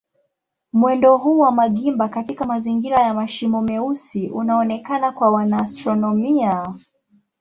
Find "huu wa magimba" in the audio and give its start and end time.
1.17-2.07